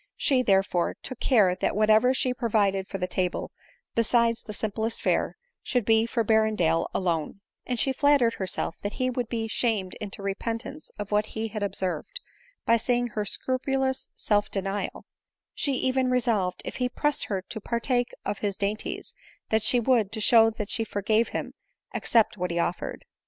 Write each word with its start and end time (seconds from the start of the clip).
She, 0.17 0.41
therefore, 0.41 0.95
took 1.03 1.19
care 1.19 1.53
that 1.53 1.75
whatever 1.75 2.11
she 2.11 2.33
provided 2.33 2.87
for 2.87 2.97
the 2.97 3.05
table, 3.05 3.51
besides 3.93 4.41
the 4.41 4.51
simplest 4.51 4.99
fare, 4.99 5.37
should 5.61 5.85
be 5.85 6.07
for 6.07 6.23
Berren 6.23 6.55
dale 6.55 6.89
alone; 6.91 7.41
and 7.67 7.79
she 7.79 7.93
flattered 7.93 8.33
herself 8.33 8.79
that 8.81 8.93
he 8.93 9.11
would 9.11 9.29
be 9.29 9.47
shamed 9.47 9.93
into 10.01 10.23
repentance 10.23 10.89
of 10.97 11.11
what 11.11 11.27
he 11.37 11.49
had 11.49 11.61
observed, 11.61 12.19
by 12.65 12.77
seeing 12.77 13.09
her 13.09 13.25
scrupulous 13.25 14.07
self 14.17 14.49
denial; 14.49 15.05
she 15.53 15.73
even 15.73 16.09
resolved, 16.09 16.63
if 16.65 16.77
he 16.77 16.89
pressed 16.89 17.25
her 17.25 17.43
to 17.43 17.61
partake 17.61 18.11
of 18.25 18.39
his 18.39 18.57
dainties, 18.57 19.13
that 19.49 19.61
she 19.61 19.79
would, 19.79 20.11
to 20.13 20.19
show 20.19 20.49
that 20.49 20.71
she 20.71 20.83
forgave 20.83 21.27
him, 21.27 21.53
accept 21.93 22.37
what 22.37 22.49
he 22.49 22.57
offered. 22.57 23.05